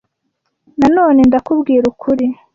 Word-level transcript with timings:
na 0.79 0.87
none 0.97 1.19
ndakubwira 1.29 1.85
ukuri 1.93 2.25